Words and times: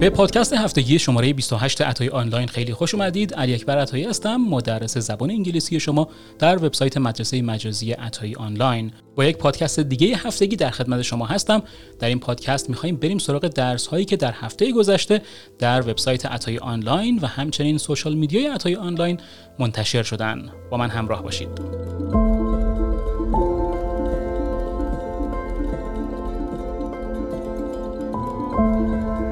به 0.00 0.10
پادکست 0.10 0.52
هفتگی 0.52 0.98
شماره 0.98 1.32
28 1.32 1.82
عطای 1.82 2.08
آنلاین 2.08 2.48
خیلی 2.48 2.74
خوش 2.74 2.94
اومدید. 2.94 3.34
علی 3.34 3.54
اکبر 3.54 3.78
عطایی 3.78 4.04
هستم، 4.04 4.36
مدرس 4.36 4.98
زبان 4.98 5.30
انگلیسی 5.30 5.80
شما 5.80 6.08
در 6.38 6.64
وبسایت 6.64 6.96
مدرسه 6.96 7.42
مجازی 7.42 7.92
عطایی 7.92 8.34
آنلاین. 8.34 8.92
با 9.16 9.24
یک 9.24 9.36
پادکست 9.36 9.80
دیگه 9.80 10.16
هفتگی 10.16 10.56
در 10.56 10.70
خدمت 10.70 11.02
شما 11.02 11.26
هستم. 11.26 11.62
در 11.98 12.08
این 12.08 12.18
پادکست 12.18 12.70
می‌خوایم 12.70 12.96
بریم 12.96 13.18
سراغ 13.18 13.48
درس 13.48 13.86
هایی 13.86 14.04
که 14.04 14.16
در 14.16 14.32
هفته 14.32 14.72
گذشته 14.72 15.22
در 15.58 15.80
وبسایت 15.80 16.26
عطایی 16.26 16.58
آنلاین 16.58 17.18
و 17.22 17.26
همچنین 17.26 17.78
سوشال 17.78 18.14
میدیای 18.14 18.46
عطایی 18.46 18.76
آنلاین 18.76 19.20
منتشر 19.58 20.02
شدن. 20.02 20.50
با 20.70 20.76
من 20.76 20.88
همراه 20.88 21.22
باشید. 21.22 21.48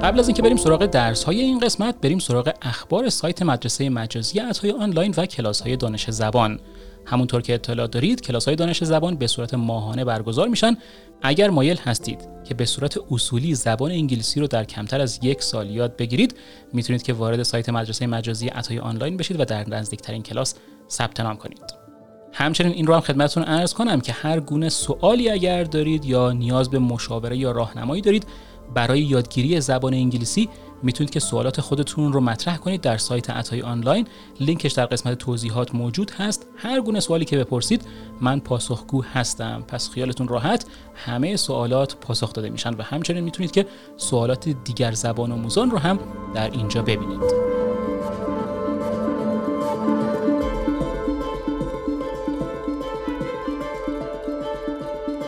قبل 0.06 0.20
از 0.20 0.28
اینکه 0.28 0.42
بریم 0.42 0.56
سراغ 0.56 0.86
درس 0.86 1.24
های 1.24 1.40
این 1.40 1.58
قسمت 1.58 2.00
بریم 2.00 2.18
سراغ 2.18 2.52
اخبار 2.62 3.08
سایت 3.08 3.42
مدرسه 3.42 3.88
مجازی 3.88 4.38
عطای 4.38 4.70
آنلاین 4.70 5.14
و 5.16 5.26
کلاس 5.26 5.60
های 5.60 5.76
دانش 5.76 6.10
زبان. 6.10 6.60
همونطور 7.06 7.42
که 7.42 7.54
اطلاع 7.54 7.86
دارید 7.86 8.20
کلاس 8.20 8.44
های 8.44 8.56
دانش 8.56 8.84
زبان 8.84 9.16
به 9.16 9.26
صورت 9.26 9.54
ماهانه 9.54 10.04
برگزار 10.04 10.48
میشن. 10.48 10.76
اگر 11.22 11.50
مایل 11.50 11.76
هستید 11.76 12.28
که 12.44 12.54
به 12.54 12.64
صورت 12.64 12.98
اصولی 13.10 13.54
زبان 13.54 13.90
انگلیسی 13.90 14.40
رو 14.40 14.46
در 14.46 14.64
کمتر 14.64 15.00
از 15.00 15.18
یک 15.22 15.42
سال 15.42 15.70
یاد 15.70 15.96
بگیرید 15.96 16.36
می‌تونید 16.72 17.02
که 17.02 17.12
وارد 17.12 17.42
سایت 17.42 17.68
مدرسه 17.68 18.06
مجازی 18.06 18.48
عطای 18.48 18.78
آنلاین 18.78 19.16
بشید 19.16 19.40
و 19.40 19.44
در 19.44 19.68
نزدیکترین 19.68 20.22
کلاس 20.22 20.54
ثبت 20.90 21.20
نام 21.20 21.36
کنید. 21.36 21.86
همچنین 22.32 22.72
این 22.72 22.86
رو 22.86 22.94
هم 22.94 23.00
خدمتتون 23.00 23.44
ارز 23.46 23.74
کنم 23.74 24.00
که 24.00 24.12
هر 24.12 24.40
گونه 24.40 24.68
سوالی 24.68 25.30
اگر 25.30 25.64
دارید 25.64 26.04
یا 26.04 26.32
نیاز 26.32 26.70
به 26.70 26.78
مشاوره 26.78 27.36
یا 27.36 27.52
راهنمایی 27.52 28.02
دارید 28.02 28.26
برای 28.74 29.00
یادگیری 29.00 29.60
زبان 29.60 29.94
انگلیسی 29.94 30.48
می‌تونید 30.82 31.10
که 31.10 31.20
سوالات 31.20 31.60
خودتون 31.60 32.12
رو 32.12 32.20
مطرح 32.20 32.56
کنید 32.56 32.80
در 32.80 32.96
سایت 32.96 33.30
عطای 33.30 33.62
آنلاین. 33.62 34.06
لینکش 34.40 34.72
در 34.72 34.86
قسمت 34.86 35.18
توضیحات 35.18 35.74
موجود 35.74 36.10
هست. 36.10 36.46
هر 36.56 36.80
گونه 36.80 37.00
سوالی 37.00 37.24
که 37.24 37.38
بپرسید 37.38 37.82
من 38.20 38.40
پاسخگو 38.40 39.02
هستم. 39.02 39.64
پس 39.68 39.90
خیالتون 39.90 40.28
راحت 40.28 40.66
همه 40.94 41.36
سوالات 41.36 41.96
پاسخ 41.96 42.32
داده 42.32 42.50
میشن 42.50 42.74
و 42.74 42.82
همچنین 42.82 43.24
می‌تونید 43.24 43.50
که 43.50 43.66
سوالات 43.96 44.48
دیگر 44.48 44.92
زبان 44.92 45.32
آموزان 45.32 45.70
رو 45.70 45.78
هم 45.78 45.98
در 46.34 46.50
اینجا 46.50 46.82
ببینید. 46.82 47.65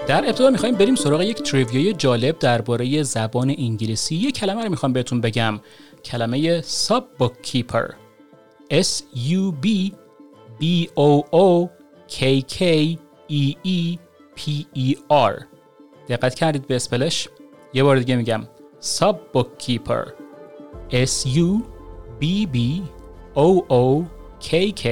در 0.08 0.24
ابتدا 0.24 0.50
می‌خوایم 0.50 0.74
بریم 0.74 0.94
سراغ 0.94 1.22
یک 1.22 1.42
تریویای 1.42 1.92
جالب 1.92 2.38
درباره 2.38 3.02
زبان 3.02 3.54
انگلیسی. 3.58 4.14
یک 4.14 4.34
کلمه 4.34 4.62
رو 4.64 4.70
می‌خوام 4.70 4.92
بهتون 4.92 5.20
بگم. 5.20 5.60
کلمه 6.04 6.60
ساب 6.60 7.32
کیپر 7.42 7.90
S 8.70 9.02
U 9.14 9.52
B 9.64 9.92
B 10.60 10.88
O 10.96 11.22
O 11.32 11.68
K 12.08 12.42
K 12.54 12.62
E 13.30 13.54
E 13.64 13.98
P 14.36 14.64
E 14.76 14.94
R. 15.10 15.44
دقت 16.08 16.34
کردید 16.34 16.66
به 16.66 16.76
اسپلش؟ 16.76 17.28
یه 17.74 17.82
بار 17.82 17.96
دیگه 17.96 18.16
میگم. 18.16 18.48
ساب 18.80 19.48
کیپر 19.58 20.04
S 20.90 21.26
U 21.26 21.62
B 22.20 22.46
B 22.54 22.58
O 23.36 23.62
O 23.70 24.04
K 24.40 24.72
K 24.82 24.86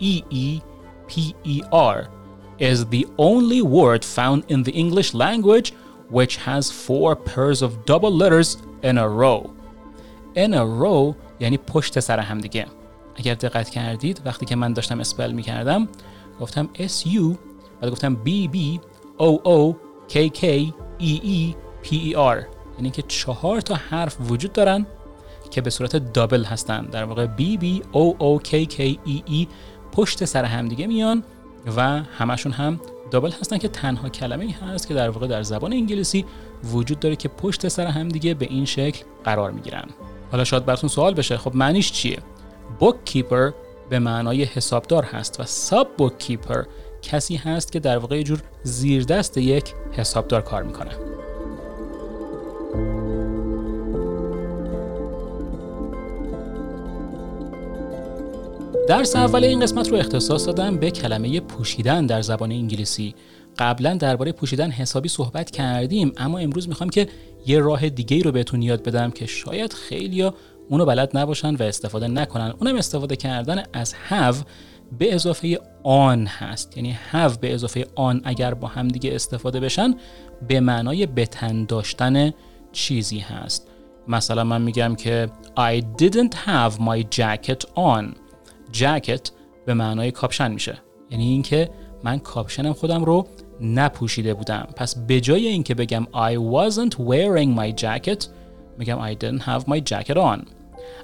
E 0.00 0.22
E 0.32 0.60
P 1.08 1.14
E 1.46 1.60
R. 1.72 2.13
is 2.64 2.78
the 2.86 3.06
only 3.18 3.60
word 3.78 4.02
found 4.04 4.40
in 4.48 4.62
the 4.62 4.74
English 4.82 5.10
language 5.24 5.68
which 6.16 6.34
has 6.48 6.62
four 6.84 7.10
pairs 7.28 7.58
of 7.66 7.70
double 7.90 8.14
letters 8.22 8.48
in 8.82 8.96
a 8.98 9.08
row. 9.08 9.40
In 10.34 10.54
a 10.54 10.64
row 10.82 11.14
یعنی 11.40 11.56
پشت 11.56 12.00
سر 12.00 12.18
هم 12.18 12.38
دیگه. 12.38 12.66
اگر 13.16 13.34
دقت 13.34 13.70
کردید 13.70 14.20
وقتی 14.24 14.46
که 14.46 14.56
من 14.56 14.72
داشتم 14.72 15.00
اسپل 15.00 15.32
می 15.32 15.42
کردم 15.42 15.88
گفتم 16.40 16.68
S 16.74 17.06
U 17.06 17.36
بعد 17.80 17.90
گفتم 17.90 18.16
B 18.24 18.48
B 18.54 18.80
O 19.18 19.38
O 19.44 19.74
K 20.08 20.28
K 20.38 20.72
E 21.00 21.20
E 21.24 21.54
P 21.84 21.88
E 21.88 22.14
R 22.14 22.44
یعنی 22.76 22.90
که 22.92 23.02
چهار 23.08 23.60
تا 23.60 23.74
حرف 23.74 24.16
وجود 24.20 24.52
دارن 24.52 24.86
که 25.50 25.60
به 25.60 25.70
صورت 25.70 25.96
دابل 25.96 26.44
هستن 26.44 26.84
در 26.84 27.04
واقع 27.04 27.26
B 27.26 27.40
B 27.40 27.64
O 27.92 28.18
O 28.18 28.48
K 28.48 28.74
K 28.74 28.80
E 29.06 29.30
E 29.30 29.46
پشت 29.92 30.24
سر 30.24 30.44
هم 30.44 30.68
دیگه 30.68 30.86
میان 30.86 31.22
و 31.76 32.02
همشون 32.18 32.52
هم 32.52 32.80
دابل 33.10 33.30
هستن 33.30 33.58
که 33.58 33.68
تنها 33.68 34.08
کلمه 34.08 34.44
ای 34.44 34.50
هست 34.50 34.88
که 34.88 34.94
در 34.94 35.10
واقع 35.10 35.26
در 35.26 35.42
زبان 35.42 35.72
انگلیسی 35.72 36.24
وجود 36.64 37.00
داره 37.00 37.16
که 37.16 37.28
پشت 37.28 37.68
سر 37.68 37.86
هم 37.86 38.08
دیگه 38.08 38.34
به 38.34 38.46
این 38.46 38.64
شکل 38.64 39.04
قرار 39.24 39.50
می‌گیرن. 39.50 39.84
حالا 40.32 40.44
شاید 40.44 40.64
براتون 40.64 40.88
سوال 40.88 41.14
بشه 41.14 41.36
خب 41.36 41.54
معنیش 41.54 41.92
چیه؟ 41.92 42.18
بوک 42.78 43.04
کیپر 43.04 43.50
به 43.90 43.98
معنای 43.98 44.44
حسابدار 44.44 45.04
هست 45.04 45.40
و 45.40 45.44
ساب 45.44 45.96
بوک 45.96 46.18
کیپر 46.18 46.64
کسی 47.02 47.36
هست 47.36 47.72
که 47.72 47.80
در 47.80 47.98
واقع 47.98 48.22
جور 48.22 48.42
زیردست 48.62 49.38
یک 49.38 49.74
حسابدار 49.92 50.40
کار 50.40 50.62
می‌کنه. 50.62 51.13
درس 58.88 59.16
اول 59.16 59.44
این 59.44 59.60
قسمت 59.60 59.88
رو 59.88 59.96
اختصاص 59.96 60.46
دادم 60.46 60.76
به 60.76 60.90
کلمه 60.90 61.40
پوشیدن 61.40 62.06
در 62.06 62.22
زبان 62.22 62.52
انگلیسی. 62.52 63.14
قبلا 63.58 63.94
درباره 63.94 64.32
پوشیدن 64.32 64.70
حسابی 64.70 65.08
صحبت 65.08 65.50
کردیم 65.50 66.12
اما 66.16 66.38
امروز 66.38 66.68
می‌خوام 66.68 66.90
که 66.90 67.08
یه 67.46 67.58
راه 67.58 67.88
دیگه 67.88 68.22
رو 68.22 68.32
بهتون 68.32 68.62
یاد 68.62 68.82
بدم 68.82 69.10
که 69.10 69.26
شاید 69.26 69.72
خیلیا 69.72 70.34
اونو 70.68 70.84
بلد 70.84 71.16
نباشن 71.16 71.54
و 71.54 71.62
استفاده 71.62 72.08
نکنن. 72.08 72.54
اونم 72.60 72.76
استفاده 72.76 73.16
کردن 73.16 73.62
از 73.72 73.94
have 74.10 74.36
به 74.98 75.14
اضافه 75.14 75.60
آن 75.82 76.26
هست. 76.26 76.76
یعنی 76.76 76.98
have 77.12 77.38
به 77.40 77.54
اضافه 77.54 77.86
آن 77.94 78.20
اگر 78.24 78.54
با 78.54 78.68
هم 78.68 78.88
دیگه 78.88 79.14
استفاده 79.14 79.60
بشن 79.60 79.94
به 80.48 80.60
معنای 80.60 81.06
بتن 81.06 81.64
داشتن 81.64 82.32
چیزی 82.72 83.18
هست. 83.18 83.68
مثلا 84.08 84.44
من 84.44 84.62
میگم 84.62 84.94
که 84.94 85.30
I 85.58 86.02
didn't 86.02 86.34
have 86.46 86.72
my 86.80 87.04
jacket 87.18 87.64
on. 87.76 88.23
جکت 88.74 89.30
به 89.66 89.74
معنای 89.74 90.10
کاپشن 90.10 90.52
میشه. 90.52 90.78
یعنی 91.10 91.24
اینکه 91.24 91.70
من 92.02 92.18
کاپشنم 92.18 92.72
خودم 92.72 93.04
رو 93.04 93.26
نپوشیده 93.60 94.34
بودم. 94.34 94.68
پس 94.76 94.96
به 94.96 95.20
جای 95.20 95.46
اینکه 95.46 95.74
بگم 95.74 96.06
I 96.12 96.36
wasn't 96.36 96.94
wearing 96.94 97.58
my 97.58 97.82
jacket 97.82 98.26
میگم 98.78 99.12
I 99.12 99.16
didn't 99.16 99.42
have 99.42 99.64
my 99.64 99.80
jacket 99.90 100.16
on. 100.16 100.46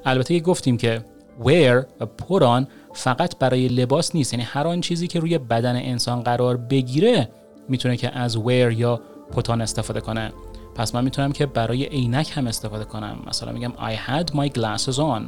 البته 0.05 0.35
که 0.35 0.41
گفتیم 0.41 0.77
که 0.77 1.05
wear 1.43 1.85
و 2.01 2.07
put 2.23 2.43
on 2.43 2.67
فقط 2.95 3.39
برای 3.39 3.69
لباس 3.69 4.15
نیست. 4.15 4.33
یعنی 4.33 4.45
هر 4.45 4.67
آن 4.67 4.81
چیزی 4.81 5.07
که 5.07 5.21
روی 5.21 5.39
بدن 5.39 5.77
انسان 5.77 6.23
قرار 6.23 6.57
بگیره 6.57 7.29
می‌تونه 7.69 7.97
که 7.97 8.19
از 8.19 8.37
wear 8.37 8.73
یا 8.77 9.01
put 9.33 9.45
on 9.45 9.61
استفاده 9.61 10.01
کنه. 10.01 10.33
پس 10.75 10.95
من 10.95 11.05
می‌تونم 11.05 11.33
که 11.33 11.47
برای 11.47 11.85
عینک 11.85 12.33
هم 12.35 12.47
استفاده 12.47 12.85
کنم. 12.85 13.19
مثلا 13.27 13.53
میگم 13.53 13.73
I 13.73 14.11
had 14.11 14.27
my 14.35 14.49
glasses 14.59 14.97
on. 14.97 15.23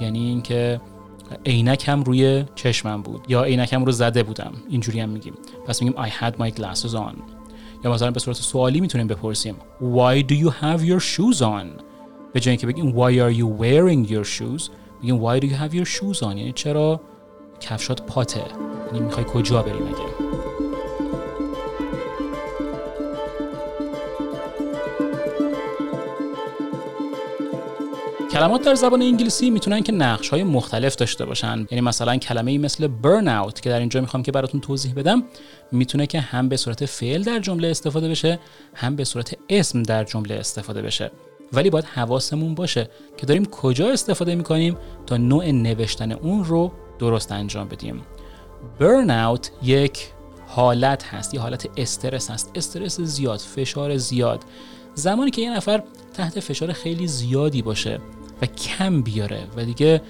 یعنی 0.00 0.18
اینکه 0.18 0.80
عینکم 1.46 2.02
روی 2.02 2.44
چشمم 2.54 3.02
بود 3.02 3.24
یا 3.28 3.42
عینکم 3.42 3.84
رو 3.84 3.92
زده 3.92 4.22
بودم. 4.22 4.52
اینجوری 4.68 5.00
هم 5.00 5.08
میگیم. 5.08 5.34
پس 5.66 5.82
میگیم 5.82 6.04
I 6.04 6.08
had 6.08 6.32
my 6.32 6.58
glasses 6.58 6.94
on. 6.94 7.14
یا 7.84 7.92
مثلا 7.92 8.10
به 8.10 8.20
صورت 8.20 8.36
سوالی 8.36 8.80
می‌تونیم 8.80 9.06
بپرسیم. 9.06 9.54
Why 9.80 10.22
do 10.22 10.34
you 10.34 10.50
have 10.50 10.80
your 10.80 11.00
shoes 11.00 11.40
on? 11.40 11.82
به 12.32 12.40
جای 12.40 12.50
اینکه 12.50 12.66
بگیم 12.66 12.92
Why 12.92 13.12
are 13.12 13.36
you 13.38 13.60
wearing 13.60 14.10
your 14.10 14.26
shoes? 14.38 14.70
میگیم 15.02 15.20
Why 15.24 15.40
do 15.40 15.44
you 15.44 15.54
have 15.54 15.74
your 15.74 15.88
shoes 15.88 16.20
on? 16.20 16.36
یعنی 16.36 16.52
چرا 16.52 17.00
کفشات 17.60 18.02
پاته؟ 18.02 18.44
یعنی 18.92 19.04
می‌خوای 19.04 19.26
کجا 19.28 19.62
بری 19.62 19.78
مگه؟ 19.78 20.43
کلمات 28.34 28.62
در 28.62 28.74
زبان 28.74 29.02
انگلیسی 29.02 29.50
می‌تونن 29.50 29.82
که 29.82 29.92
نقش 29.92 30.28
های 30.28 30.42
مختلف 30.42 30.96
داشته 30.96 31.24
باشن. 31.24 31.66
یعنی 31.70 31.80
مثلا 31.80 32.16
کلمه 32.16 32.50
ای 32.50 32.58
مثل 32.58 32.88
burn 33.02 33.26
out 33.26 33.60
که 33.60 33.70
در 33.70 33.78
اینجا 33.78 34.00
می‌خوام 34.00 34.22
که 34.22 34.32
براتون 34.32 34.60
توضیح 34.60 34.94
بدم 34.94 35.22
می‌تونه 35.72 36.06
که 36.06 36.20
هم 36.20 36.48
به 36.48 36.56
صورت 36.56 36.86
فعل 36.86 37.22
در 37.22 37.38
جمله 37.38 37.68
استفاده 37.68 38.08
بشه 38.08 38.38
هم 38.74 38.96
به 38.96 39.04
صورت 39.04 39.36
اسم 39.48 39.82
در 39.82 40.04
جمله 40.04 40.34
استفاده 40.34 40.82
بشه. 40.82 41.10
ولی 41.52 41.70
باید 41.70 41.84
حواسمون 41.84 42.54
باشه 42.54 42.90
که 43.16 43.26
داریم 43.26 43.44
کجا 43.44 43.88
استفاده 43.90 44.34
می‌کنیم 44.34 44.76
تا 45.06 45.16
نوع 45.16 45.50
نوشتن 45.50 46.12
اون 46.12 46.44
رو 46.44 46.72
درست 46.98 47.32
انجام 47.32 47.68
بدیم. 47.68 48.02
burn 48.80 49.08
out 49.08 49.48
یک 49.62 50.08
حالت 50.46 51.04
هست 51.04 51.34
یه 51.34 51.40
حالت 51.40 51.68
استرس 51.76 52.30
هست. 52.30 52.50
استرس 52.54 53.00
زیاد 53.00 53.38
فشار 53.38 53.96
زیاد. 53.96 54.42
زمانی 54.94 55.30
که 55.30 55.42
یه 55.42 55.56
نفر 55.56 55.82
تحت 56.14 56.40
فشار 56.40 56.72
خیلی 56.72 57.06
زیادی 57.06 57.62
باشه 57.62 58.00
و 58.44 58.46
کم 58.46 59.02
بیاره 59.02 59.46
و 59.56 59.64
دیگه 59.64 60.02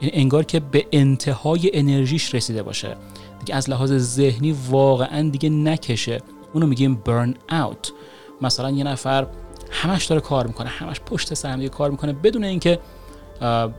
انگار 0.00 0.44
که 0.44 0.60
به 0.60 0.86
انتهای 0.92 1.70
انرژیش 1.74 2.34
رسیده 2.34 2.62
باشه. 2.62 2.96
دیگه 3.38 3.54
از 3.54 3.70
لحاظ 3.70 3.92
ذهنی 3.92 4.56
واقعا 4.70 5.30
دیگه 5.30 5.48
نکشه. 5.48 6.20
اونو 6.52 6.66
میگیم 6.66 7.02
burn 7.06 7.52
out. 7.52 7.92
مثلا 8.40 8.70
یه 8.70 8.84
نفر 8.84 9.26
همش 9.70 10.04
داره 10.04 10.20
کار 10.20 10.46
می‌کنه 10.46 10.68
همش 10.68 11.00
پشت 11.00 11.34
سر 11.34 11.50
هم 11.50 11.68
کار 11.68 11.90
می‌کنه 11.90 12.12
بدون 12.12 12.44
اینکه 12.44 12.78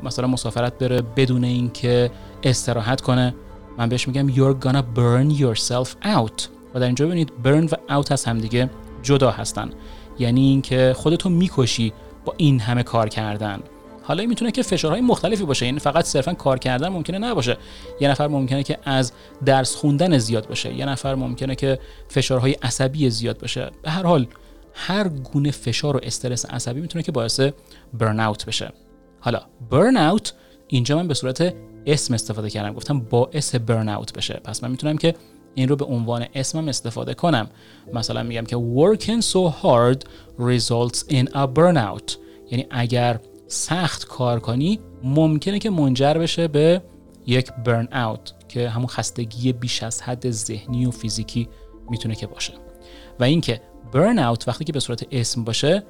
مثلا 0.03 0.27
مسافرت 0.27 0.77
بره 0.77 1.01
بدون 1.01 1.43
اینکه 1.43 2.11
استراحت 2.43 3.01
کنه. 3.01 3.35
من 3.77 3.89
بهش 3.89 4.07
میگم 4.07 4.33
you're 4.33 4.65
gonna 4.65 4.83
burn 4.95 5.39
yourself 5.39 5.89
out. 6.05 6.47
و 6.73 6.79
در 6.79 6.85
اینجا 6.85 7.05
ببینید 7.05 7.31
burn 7.43 7.73
و 7.73 8.01
out 8.01 8.11
از 8.11 8.25
همدیگه 8.25 8.69
جدا 9.03 9.31
هستن. 9.31 9.69
یعنی 10.19 10.41
اینکه 10.41 10.93
خودتو 10.97 11.29
می‌کشی 11.29 11.93
با 12.25 12.33
این 12.37 12.59
همه 12.59 12.83
کار 12.83 13.09
کردن. 13.09 13.59
حالا 14.03 14.19
این 14.19 14.29
می‌تونه 14.29 14.51
که 14.51 14.63
فشارهای 14.63 15.01
مختلفی 15.01 15.43
باشه. 15.43 15.65
یعنی 15.65 15.79
فقط 15.79 16.05
صرفا 16.05 16.33
کار 16.33 16.59
کردن 16.59 16.87
ممکنه 16.87 17.17
نباشه. 17.17 17.57
یه 17.99 18.07
نفر 18.07 18.27
ممکنه 18.27 18.63
که 18.63 18.77
از 18.83 19.11
درس 19.45 19.75
خوندن 19.75 20.17
زیاد 20.17 20.47
باشه. 20.47 20.73
یه 20.73 20.85
نفر 20.85 21.15
ممکنه 21.15 21.55
که 21.55 21.79
فشارهای 22.07 22.53
عصبی 22.53 23.09
زیاد 23.09 23.39
باشه. 23.39 23.71
به 23.81 23.91
هر 23.91 24.03
حال 24.03 24.27
هر 24.73 25.07
گونه 25.07 25.51
فشار 25.51 25.97
و 25.97 25.99
استرس 26.03 26.45
عصبی 26.45 26.81
می‌تونه 26.81 27.03
که 27.03 27.11
باعث 27.11 27.39
برن 27.93 28.19
اوت 28.19 28.45
بشه. 28.45 28.71
حالا 29.19 29.41
برن 29.69 29.97
اوت 29.97 30.33
اینجا 30.67 30.95
من 30.95 31.07
به 31.07 31.13
صورت 31.13 31.53
اسم 31.85 32.13
استفاده 32.13 32.49
کردم. 32.49 32.73
گفتم 32.73 32.99
باعث 32.99 33.55
برن 33.55 33.89
اوت 33.89 34.13
بشه. 34.13 34.33
پس 34.33 34.63
من 34.63 34.71
می‌تونم 34.71 34.97
که 34.97 35.15
این 35.55 35.69
رو 35.69 35.75
به 35.75 35.85
عنوان 35.85 36.25
اسمم 36.35 36.67
استفاده 36.67 37.13
کنم. 37.13 37.47
مثلا 37.93 38.23
میگم 38.23 38.45
که 38.45 38.55
working 38.55 39.21
so 39.21 39.53
hard 39.63 39.99
results 40.39 40.99
in 41.09 41.27
a 41.33 41.47
burnout. 41.55 42.17
یعنی 42.51 42.65
اگر 42.69 43.19
سخت 43.47 44.07
کار 44.07 44.39
کنی 44.39 44.79
ممکنه 45.03 45.59
که 45.59 45.69
منجر 45.69 46.13
بشه 46.13 46.47
به 46.47 46.81
یک 47.25 47.51
برن 47.65 47.87
اوت 47.93 48.33
که 48.47 48.69
همون 48.69 48.87
خستگی 48.87 49.53
بیش 49.53 49.83
از 49.83 50.01
حد 50.01 50.31
ذهنی 50.31 50.85
و 50.85 50.91
فیزیکی 50.91 51.49
می‌تونه 51.89 52.15
که 52.15 52.27
باشه. 52.27 52.53
و 53.19 53.23
اینکه 53.23 53.61
برن 53.93 54.19
اوت 54.19 54.47
وقتی 54.47 54.63
که 54.63 54.73
به 54.73 54.79
صورت 54.79 55.05
اسم 55.11 55.43
باشه 55.43 55.83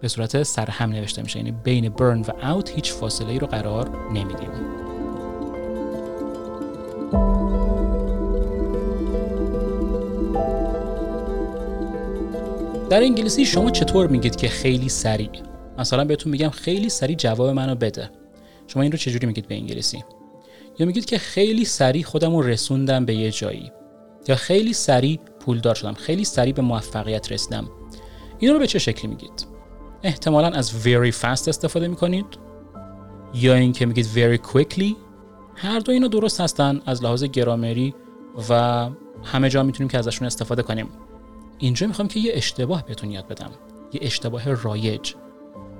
به 0.00 0.08
صورت 0.08 0.42
سرهم 0.42 0.90
نوشته 0.90 1.22
میشه. 1.22 1.38
یعنی 1.38 1.52
بین 1.52 1.88
برن 1.88 2.20
و 2.20 2.46
اوت 2.54 2.70
هیچ 2.70 2.92
فاصله 2.92 3.28
ای 3.28 3.38
رو 3.38 3.46
قرار 3.46 4.12
نمیدیم. 4.12 4.91
در 12.92 13.02
انگلیسی 13.02 13.44
شما 13.44 13.70
چطور 13.70 14.06
میگید 14.06 14.36
که 14.36 14.48
خیلی 14.48 14.88
سریع؟ 14.88 15.30
مثلا 15.78 16.04
بهتون 16.04 16.32
میگم 16.32 16.48
خیلی 16.48 16.88
سریع 16.88 17.16
جواب 17.16 17.48
منو 17.48 17.74
بده. 17.74 18.10
شما 18.66 18.82
این 18.82 18.92
رو 18.92 18.98
چجوری 18.98 19.26
میگید 19.26 19.48
به 19.48 19.54
انگلیسی؟ 19.54 20.04
یا 20.78 20.86
میگید 20.86 21.04
که 21.04 21.18
خیلی 21.18 21.64
سریع 21.64 22.02
خودم 22.02 22.36
رو 22.36 22.42
رسوندم 22.42 23.04
به 23.04 23.14
یه 23.14 23.30
جایی. 23.30 23.72
یا 24.28 24.36
خیلی 24.36 24.72
سریع 24.72 25.20
پولدار 25.40 25.74
شدم 25.74 25.92
خیلی 25.92 26.24
سریع 26.24 26.54
به 26.54 26.62
موفقیت 26.62 27.32
رسیدم. 27.32 27.68
این 28.38 28.52
رو 28.52 28.58
به 28.58 28.66
چه 28.66 28.78
شکلی 28.78 29.10
میگید؟ 29.10 29.46
احتمالا 30.02 30.48
از 30.48 30.70
very 30.84 31.12
fast 31.12 31.48
استفاده 31.48 31.88
می‌کنید؟ 31.88 32.26
یا 33.34 33.54
اینکه 33.54 33.86
میگید 33.86 34.06
very 34.14 34.46
quickly 34.46 34.96
هر 35.54 35.78
دو 35.78 35.92
اینا 35.92 36.08
درست 36.08 36.40
هستن 36.40 36.80
از 36.86 37.02
لحاظ 37.04 37.24
گرامری 37.24 37.94
و 38.48 38.88
همه 39.24 39.48
جا 39.48 39.62
می‌تونیم 39.62 39.88
که 39.88 39.98
ازشون 39.98 40.26
استفاده 40.26 40.62
کنیم. 40.62 40.88
اینجا 41.62 41.86
می‌خوام 41.86 42.08
که 42.08 42.20
یه 42.20 42.32
اشتباه 42.34 42.86
بهتون 42.86 43.10
یاد 43.10 43.28
بدم. 43.28 43.50
یه 43.92 44.00
اشتباه 44.02 44.52
رایج. 44.52 45.14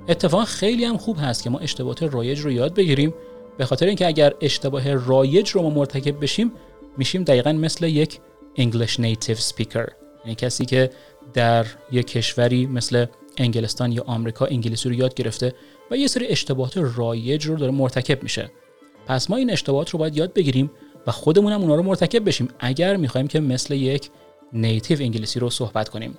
اتفاقا 0.07 0.45
خیلی 0.45 0.85
هم 0.85 0.97
خوب 0.97 1.17
هست 1.19 1.43
که 1.43 1.49
ما 1.49 1.59
اشتباهات 1.59 2.03
رایج 2.03 2.39
رو 2.39 2.51
یاد 2.51 2.73
بگیریم. 2.73 3.13
به 3.57 3.65
خاطر 3.65 3.85
اینکه 3.85 4.07
اگر 4.07 4.33
اشتباه 4.41 4.93
رایج 4.93 5.49
رو 5.49 5.61
ما 5.61 5.69
مرتکب 5.69 6.21
بشیم 6.21 6.51
میشیم 6.97 7.23
دقیقا 7.23 7.51
مثل 7.51 7.85
یک 7.85 8.19
English 8.59 8.91
native 8.91 9.39
speaker. 9.39 9.91
یعنی 10.23 10.35
کسی 10.37 10.65
که 10.65 10.89
در 11.33 11.65
یک 11.91 12.07
کشوری 12.07 12.65
مثل 12.65 13.05
انگلستان 13.37 13.91
یا 13.91 14.03
آمریکا 14.07 14.45
انگلیسی 14.45 14.89
رو 14.89 14.95
یاد 14.95 15.13
گرفته 15.13 15.53
و 15.91 15.97
یه 15.97 16.07
سری 16.07 16.27
اشتباهات 16.27 16.77
رایج 16.77 17.45
رو 17.45 17.55
داره 17.55 17.71
مرتکب 17.71 18.23
میشه. 18.23 18.51
پس 19.07 19.29
ما 19.29 19.35
این 19.35 19.51
اشتباهات 19.51 19.89
رو 19.89 19.99
باید 19.99 20.17
یاد 20.17 20.33
بگیریم 20.33 20.71
و 21.07 21.11
خودمون 21.11 21.53
هم 21.53 21.61
اونا 21.61 21.75
رو 21.75 21.83
مرتکب 21.83 22.27
بشیم. 22.27 22.47
اگر 22.59 22.95
می‌خوایم 22.95 23.27
که 23.27 23.39
مثل 23.39 23.73
یک 23.73 24.09
نیتیو 24.53 25.01
انگلیسی 25.01 25.39
رو 25.39 25.49
صحبت 25.49 25.89
کنیم. 25.89 26.17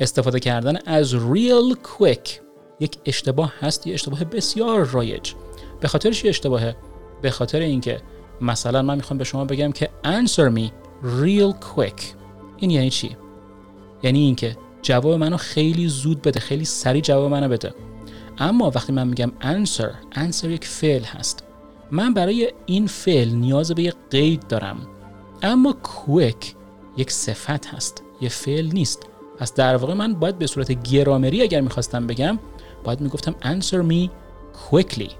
استفاده 0.00 0.40
کردن 0.40 0.78
از 0.86 1.14
real 1.14 1.76
quick 1.88 2.30
یک 2.80 2.96
اشتباه 3.04 3.52
هست 3.60 3.86
یه 3.86 3.94
اشتباه 3.94 4.24
بسیار 4.24 4.84
رایج. 4.84 5.32
به 5.80 5.88
خاطر 5.88 6.10
چی 6.12 6.28
اشتباهه؟ 6.28 6.76
به 7.22 7.30
خاطر 7.30 7.60
اینکه 7.60 8.00
مثلا 8.40 8.82
من 8.82 8.96
می‌خوام 8.96 9.18
به 9.18 9.24
شما 9.24 9.44
بگم 9.44 9.72
که 9.72 9.90
answer 10.04 10.56
me 10.56 10.70
real 11.04 11.54
quick. 11.64 12.02
این 12.56 12.70
یعنی 12.70 12.90
چی؟ 12.90 13.16
یعنی 14.02 14.18
اینکه 14.18 14.56
جواب 14.82 15.12
منو 15.12 15.36
خیلی 15.36 15.88
زود 15.88 16.22
بده 16.22 16.40
خیلی 16.40 16.64
سریع 16.64 17.02
جواب 17.02 17.30
منو 17.30 17.48
بده. 17.48 17.74
اما 18.38 18.72
وقتی 18.74 18.92
من 18.92 19.08
میگم 19.08 19.32
answer 19.40 20.14
answer 20.14 20.44
یک 20.44 20.64
فعل 20.66 21.02
هست. 21.02 21.44
من 21.90 22.14
برای 22.14 22.52
این 22.66 22.86
فعل 22.86 23.28
نیاز 23.28 23.72
به 23.72 23.82
یک 23.82 23.94
قید 24.10 24.46
دارم. 24.46 24.86
اما 25.42 25.76
quick 25.84 26.46
یک 26.96 27.10
صفت 27.10 27.66
هست 27.66 28.02
یه 28.20 28.28
فعل 28.28 28.70
نیست. 28.72 29.06
پس 29.38 29.54
در 29.54 29.76
واقع 29.76 29.94
من 29.94 30.14
باید 30.14 30.38
به 30.38 30.46
صورت 30.46 30.82
گرامری 30.82 31.42
اگر 31.42 31.60
می‌خواستم 31.60 32.06
بگم 32.06 32.38
باید 32.84 33.00
می‌گفتم 33.00 33.34
answer 33.42 33.90
me 33.90 34.10
quickly. 34.70 35.10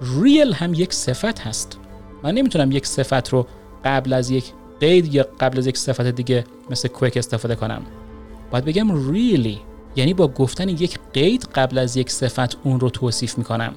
Real 0.00 0.54
هم 0.54 0.74
یک 0.74 0.92
صفت 0.92 1.40
هست. 1.40 1.78
من 2.22 2.34
نمی‌تونم 2.34 2.72
یک 2.72 2.86
صفت 2.86 3.28
رو 3.28 3.46
قبل 3.84 4.12
از 4.12 4.30
یک 4.30 4.44
قید 4.80 5.14
یا 5.14 5.26
قبل 5.40 5.58
از 5.58 5.66
یک 5.66 5.78
صفت 5.78 6.06
دیگه 6.06 6.44
مثل 6.70 6.88
quick 6.88 7.16
استفاده 7.16 7.56
کنم. 7.56 7.82
باید 8.50 8.64
بگم 8.64 9.12
really 9.14 9.58
یعنی 9.96 10.14
با 10.14 10.28
گفتن 10.28 10.68
یک 10.68 10.98
قید 11.12 11.48
قبل 11.54 11.78
از 11.78 11.96
یک 11.96 12.10
صفت 12.10 12.56
اون 12.64 12.80
رو 12.80 12.90
توصیف 12.90 13.38
می‌کنم. 13.38 13.74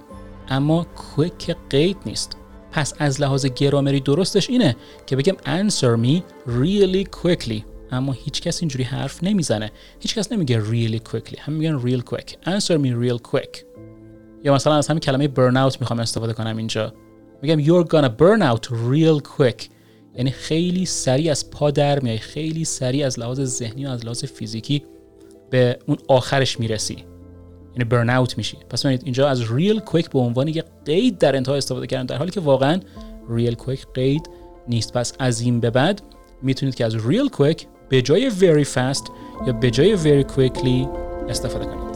اما 0.49 0.85
quick 0.95 1.53
قید 1.69 1.97
نیست. 2.05 2.37
پس 2.77 2.93
از 2.99 3.21
لحاظ 3.21 3.45
گرامری 3.45 3.99
درستش 3.99 4.49
اینه 4.49 4.75
که 5.05 5.15
بگم 5.15 5.33
answer 5.33 5.97
me 6.05 6.21
really 6.47 7.03
quickly. 7.21 7.61
اما 7.91 8.11
هیچ 8.11 8.41
کس 8.41 8.61
اینجوری 8.61 8.83
حرف 8.83 9.23
نمی‌زنه. 9.23 9.71
هیچ 9.99 10.15
کس 10.15 10.31
نمیگه 10.31 10.63
really 10.63 10.99
quickly. 11.09 11.39
هم 11.39 11.53
میگن 11.53 11.79
real 11.79 12.01
quick. 12.01 12.31
Answer 12.31 12.77
me 12.77 13.09
real 13.09 13.31
quick. 13.31 13.57
یا 14.43 14.53
مثلا 14.53 14.75
از 14.75 14.87
همین 14.87 14.99
کلمه 14.99 15.27
burn 15.27 15.53
out 15.53 15.79
می‌خوام 15.79 15.99
استفاده 15.99 16.33
کنم 16.33 16.57
اینجا. 16.57 16.93
میگم 17.41 17.63
you're 17.63 17.87
gonna 17.87 18.09
burn 18.09 18.55
out 18.55 18.67
real 18.67 19.29
quick. 19.37 19.63
یعنی 20.15 20.31
خیلی 20.31 20.85
سریع 20.85 21.31
از 21.31 21.51
پا 21.51 21.71
در 21.71 21.99
میای. 21.99 22.17
خیلی 22.17 22.65
سریع 22.65 23.05
از 23.05 23.19
لحاظ 23.19 23.41
ذهنی 23.41 23.85
و 23.85 23.89
از 23.89 24.05
لحاظ 24.05 24.25
فیزیکی 24.25 24.83
به 25.49 25.79
اون 25.85 25.97
آخرش 26.07 26.59
می‌رسی. 26.59 27.05
یعنی 27.77 27.89
برن 27.89 28.09
اوت 28.09 28.37
میشی. 28.37 28.57
پس 28.69 28.85
ببینید 28.85 29.01
اینجا 29.03 29.29
از 29.29 29.51
ریل 29.51 29.79
کویک 29.79 30.09
به 30.09 30.19
عنوان 30.19 30.47
یک 30.47 30.63
قید 30.85 31.17
در 31.17 31.35
انتها 31.35 31.55
استفاده 31.55 31.87
کردن 31.87 32.05
در 32.05 32.17
حالی 32.17 32.31
که 32.31 32.39
واقعا 32.39 32.79
ریل 33.29 33.53
کویک 33.53 33.85
قید 33.93 34.29
نیست. 34.67 34.93
پس 34.93 35.13
از 35.19 35.41
این 35.41 35.59
به 35.59 35.69
بعد 35.69 36.01
می‌تونید 36.41 36.75
که 36.75 36.85
از 36.85 37.07
ریل 37.07 37.29
کویک 37.29 37.67
به 37.89 38.01
جای 38.01 38.31
very 38.31 38.65
fast 38.65 39.11
یا 39.47 39.53
به 39.53 39.71
جای 39.71 39.97
very 39.97 40.25
quickly 40.31 40.87
استفاده 41.29 41.65
کنید. 41.65 41.86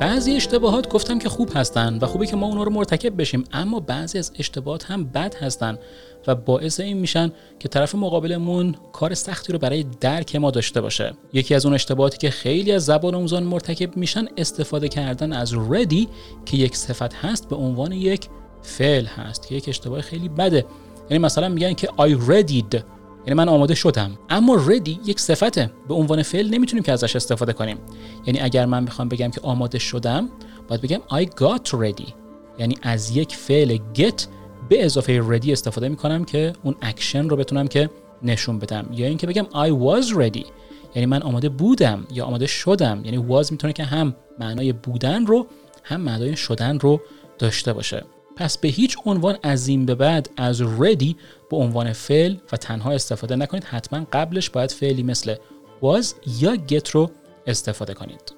بعضی 0.00 0.36
اشتباهات 0.36 0.88
گفتم 0.88 1.18
که 1.18 1.28
خوب 1.28 1.50
هستن 1.54 1.98
و 2.02 2.06
خوبه 2.06 2.26
که 2.26 2.36
ما 2.36 2.46
اونا 2.46 2.62
رو 2.62 2.70
مرتکب 2.70 3.20
بشیم 3.20 3.44
اما 3.52 3.80
بعضی 3.80 4.18
از 4.18 4.32
اشتباهات 4.38 4.84
هم 4.84 5.04
بد 5.04 5.34
هستن 5.34 5.78
و 6.26 6.34
باعث 6.34 6.80
این 6.80 6.96
میشن 6.96 7.32
که 7.58 7.68
طرف 7.68 7.94
مقابلمون 7.94 8.74
کار 8.92 9.14
سختی 9.14 9.52
رو 9.52 9.58
برای 9.58 9.84
درک 10.00 10.36
ما 10.36 10.50
داشته 10.50 10.80
باشه. 10.80 11.14
یکی 11.32 11.54
از 11.54 11.66
اون 11.66 11.74
اشتباهاتی 11.74 12.18
که 12.18 12.30
خیلی 12.30 12.72
از 12.72 12.84
زبان 12.84 13.14
آموزان 13.14 13.42
مرتکب 13.42 13.96
میشن 13.96 14.28
استفاده 14.36 14.88
کردن 14.88 15.32
از 15.32 15.54
ready 15.54 16.06
که 16.44 16.56
یک 16.56 16.76
صفت 16.76 17.14
هست 17.14 17.48
به 17.48 17.56
عنوان 17.56 17.92
یک 17.92 18.28
فعل 18.62 19.06
هست 19.06 19.48
که 19.48 19.54
یک 19.54 19.68
اشتباه 19.68 20.00
خیلی 20.00 20.28
بده. 20.28 20.66
یعنی 21.10 21.24
مثلا 21.24 21.48
میگن 21.48 21.72
که 21.72 21.86
I 21.86 22.30
readied. 22.30 22.95
یعنی 23.26 23.36
من 23.36 23.48
آماده 23.48 23.74
شدم. 23.74 24.18
اما 24.30 24.66
ready 24.66 25.08
یک 25.08 25.20
صفته. 25.20 25.70
به 25.88 25.94
عنوان 25.94 26.22
فعل 26.22 26.54
نمی‌تونیم 26.54 26.82
که 26.82 26.92
ازش 26.92 27.16
استفاده 27.16 27.52
کنیم. 27.52 27.78
یعنی 28.26 28.40
اگر 28.40 28.66
من 28.66 28.84
بخوام 28.84 29.08
بگم 29.08 29.30
که 29.30 29.40
آماده 29.40 29.78
شدم 29.78 30.28
باید 30.68 30.80
بگم 30.80 30.98
I 31.10 31.24
got 31.24 31.70
ready. 31.70 32.12
یعنی 32.58 32.76
از 32.82 33.16
یک 33.16 33.36
فعل 33.36 33.78
get 33.94 34.22
به 34.68 34.84
اضافه 34.84 35.22
ready 35.22 35.50
استفاده 35.50 35.88
می‌کنم 35.88 36.24
که 36.24 36.52
اون 36.62 36.74
اکشن 36.82 37.28
رو 37.28 37.36
بتونم 37.36 37.68
که 37.68 37.90
نشون 38.22 38.58
بدم. 38.58 38.88
یا 38.92 39.06
اینکه 39.06 39.26
بگم 39.26 39.44
I 39.44 39.70
was 39.70 40.06
ready. 40.14 40.46
یعنی 40.94 41.06
من 41.06 41.22
آماده 41.22 41.48
بودم 41.48 42.06
یا 42.12 42.24
آماده 42.24 42.46
شدم. 42.46 43.02
یعنی 43.04 43.26
was 43.28 43.50
می‌تونه 43.50 43.72
که 43.72 43.84
هم 43.84 44.16
معنای 44.38 44.72
بودن 44.72 45.26
رو 45.26 45.46
هم 45.82 46.00
معنای 46.00 46.36
شدن 46.36 46.78
رو 46.78 47.00
داشته 47.38 47.72
باشه. 47.72 48.04
پس 48.36 48.58
به 48.58 48.68
هیچ 48.68 48.96
عنوان 49.04 49.38
از 49.42 49.68
این 49.68 49.86
به 49.86 49.94
بعد 49.94 50.30
از 50.36 50.62
ready 50.62 51.14
به 51.50 51.56
عنوان 51.56 51.92
فعل 51.92 52.36
و 52.52 52.56
تنها 52.56 52.90
استفاده 52.92 53.36
نکنید. 53.36 53.64
حتما 53.64 54.06
قبلش 54.12 54.50
باید 54.50 54.70
فعلی 54.70 55.02
مثل 55.02 55.34
was 55.82 56.06
یا 56.40 56.56
get 56.56 56.90
رو 56.90 57.10
استفاده 57.46 57.94
کنید. 57.94 58.34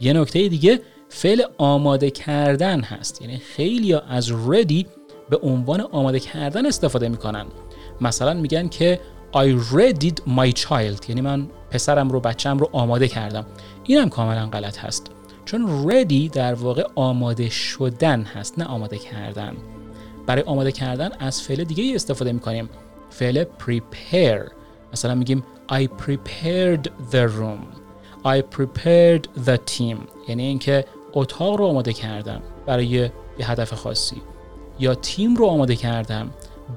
یه 0.00 0.12
نکته 0.12 0.48
دیگه 0.48 0.80
فعل 1.08 1.42
آماده 1.58 2.10
کردن 2.10 2.80
هست. 2.80 3.22
یعنی 3.22 3.38
خیلی 3.38 3.94
از 3.94 4.28
ready 4.28 4.86
به 5.30 5.38
عنوان 5.42 5.80
آماده 5.80 6.20
کردن 6.20 6.66
استفاده 6.66 7.08
می‌کنن. 7.08 7.46
مثلا 8.00 8.34
میگن 8.34 8.68
که 8.68 9.00
I 9.34 9.74
readied 9.74 10.20
my 10.36 10.52
child. 10.52 11.08
یعنی 11.08 11.20
من 11.20 11.48
پسرم 11.70 12.10
رو 12.10 12.20
بچم 12.20 12.58
رو 12.58 12.68
آماده 12.72 13.08
کردم. 13.08 13.46
اینم 13.84 14.08
کاملا 14.08 14.46
غلط 14.46 14.78
هست. 14.78 15.10
چون 15.44 15.90
ready 15.90 16.30
در 16.32 16.54
واقع 16.54 16.84
آماده 16.94 17.48
شدن 17.48 18.22
هست 18.22 18.58
نه 18.58 18.64
آماده 18.64 18.98
کردن. 18.98 19.56
برای 20.26 20.42
آماده 20.42 20.72
کردن 20.72 21.10
از 21.18 21.42
فعل 21.42 21.64
دیگه 21.64 21.84
ای 21.84 21.94
استفاده 21.94 22.32
می‌کنیم. 22.32 22.68
فعل 23.10 23.44
prepare. 23.44 24.52
مثلا 24.92 25.14
میگیم 25.14 25.44
I 25.72 25.84
prepared 25.84 26.88
the 27.12 27.28
room. 27.38 27.82
I 28.24 28.56
prepared 28.56 29.46
the 29.46 29.56
team. 29.56 29.96
یعنی 30.28 30.42
اینکه 30.42 30.84
اتاق 31.12 31.56
رو 31.56 31.64
آماده 31.64 31.92
کردم 31.92 32.42
برای 32.66 32.86
یه 32.86 33.12
هدف 33.42 33.74
خاصی. 33.74 34.22
یا 34.80 34.94
تیم 34.94 35.34
رو 35.34 35.46
آماده 35.46 35.76
کردم 35.76 36.30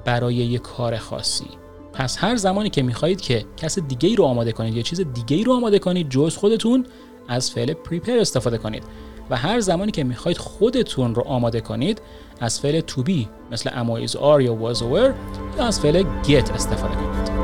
برای 0.05 0.35
یه 0.35 0.59
کار 0.59 0.97
خاصی. 0.97 1.47
پس 1.93 2.17
هر 2.19 2.35
زمانی 2.35 2.69
که 2.69 2.81
می‌خواهید 2.81 3.21
که 3.21 3.45
کس 3.57 3.79
دیگه 3.79 4.09
ای 4.09 4.15
رو 4.15 4.23
آماده 4.23 4.51
کنید 4.51 4.75
یا 4.75 4.81
چیز 4.81 5.01
دیگه 5.01 5.37
ای 5.37 5.43
رو 5.43 5.53
آماده 5.53 5.79
کنید 5.79 6.09
جز 6.09 6.37
خودتون 6.37 6.85
از 7.27 7.51
فعل 7.51 7.73
prepare 7.73 8.09
استفاده 8.09 8.57
کنید 8.57 8.83
و 9.29 9.37
هر 9.37 9.59
زمانی 9.59 9.91
که 9.91 10.03
می‌خواهید 10.03 10.37
خودتون 10.37 11.15
رو 11.15 11.23
آماده 11.23 11.61
کنید 11.61 12.01
از 12.39 12.59
فعل 12.59 12.81
to 12.81 13.09
be 13.09 13.27
مثل 13.51 13.69
am 13.69 14.07
is 14.07 14.11
are 14.11 14.41
یا 14.41 14.73
was 14.73 14.77
or 14.77 15.13
یا 15.57 15.65
از 15.65 15.79
فعل 15.79 16.03
get 16.03 16.51
استفاده 16.53 16.95
کنید. 16.95 17.35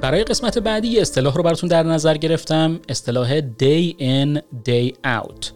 برای 0.00 0.24
قسمت 0.24 0.58
بعدی 0.58 0.88
یه 0.88 1.00
اصطلاح 1.00 1.34
رو 1.34 1.42
براتون 1.42 1.68
در 1.68 1.82
نظر 1.82 2.16
گرفتم 2.16 2.80
اصطلاح 2.88 3.40
day 3.40 3.94
in 3.98 4.40
day 4.68 4.92
out. 5.06 5.46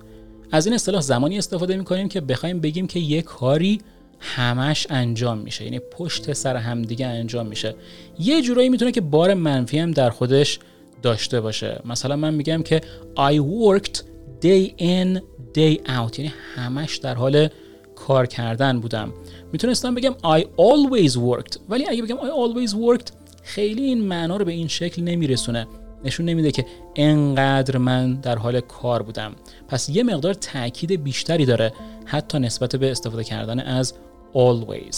از 0.52 0.66
این 0.66 0.74
اصطلاح 0.74 1.00
زمانی 1.00 1.38
استفاده 1.38 1.76
می‌کنیم 1.76 2.08
که 2.08 2.20
بخوایم 2.20 2.60
بگیم 2.60 2.86
که 2.86 3.00
یه 3.00 3.22
کاری 3.22 3.80
همش 4.20 4.86
انجام 4.90 5.38
میشه. 5.38 5.64
یعنی 5.64 5.78
پشت 5.78 6.32
سر 6.32 6.56
همدیگه 6.56 7.06
انجام 7.06 7.46
میشه. 7.46 7.74
یه 8.18 8.42
جورایی 8.42 8.68
می‌تونه 8.68 8.92
که 8.92 9.00
بار 9.00 9.34
منفی 9.34 9.78
هم 9.78 9.90
در 9.90 10.10
خودش 10.10 10.58
داشته 11.02 11.40
باشه. 11.40 11.80
مثلا 11.84 12.16
من 12.16 12.34
میگم 12.34 12.62
که 12.62 12.80
I 13.16 13.34
worked 13.38 13.96
day 14.42 14.70
in 14.78 15.20
day 15.54 15.88
out. 15.88 16.18
یعنی 16.18 16.32
همش 16.56 16.96
در 16.96 17.14
حال 17.14 17.48
کار 17.94 18.26
کردن 18.26 18.80
بودم. 18.80 19.12
می‌تونستم 19.52 19.94
بگم 19.94 20.12
I 20.12 20.42
always 20.42 21.12
worked. 21.12 21.58
ولی 21.68 21.88
اگه 21.88 22.02
بگم 22.02 22.16
I 22.16 22.20
always 22.20 22.70
worked 22.72 23.12
خیلی 23.42 23.82
این 23.82 24.04
معنا 24.04 24.36
رو 24.36 24.44
به 24.44 24.52
این 24.52 24.68
شکل 24.68 25.02
نمیرسونه. 25.02 25.66
نشون 26.04 26.26
نمیده 26.26 26.50
که 26.50 26.66
انقدر 26.96 27.78
من 27.78 28.14
در 28.14 28.38
حال 28.38 28.60
کار 28.60 29.02
بودم. 29.02 29.32
پس 29.68 29.88
یه 29.88 30.02
مقدار 30.02 30.34
تاکید 30.34 31.04
بیشتری 31.04 31.46
داره 31.46 31.72
حتی 32.04 32.38
نسبت 32.38 32.76
به 32.76 32.90
استفاده 32.90 33.24
کردن 33.24 33.60
از 33.60 33.94
always. 34.34 34.96